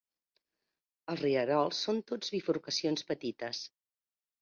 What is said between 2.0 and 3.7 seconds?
tots bifurcacions petites.